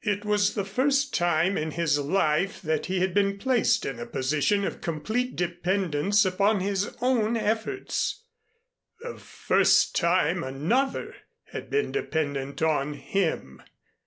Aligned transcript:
It 0.00 0.24
was 0.24 0.54
the 0.54 0.64
first 0.64 1.12
time 1.12 1.58
in 1.58 1.72
his 1.72 1.98
life 1.98 2.62
that 2.62 2.86
he 2.86 3.00
had 3.00 3.12
been 3.12 3.36
placed 3.36 3.84
in 3.84 4.00
a 4.00 4.06
position 4.06 4.64
of 4.64 4.80
complete 4.80 5.36
dependence 5.36 6.24
upon 6.24 6.60
his 6.60 6.96
own 7.02 7.36
efforts 7.36 8.24
the 9.00 9.18
first 9.18 9.94
time 9.94 10.42
another 10.42 11.14
had 11.52 11.68
been 11.68 11.92
dependent 11.92 12.62
on 12.62 12.94
him. 12.94 13.60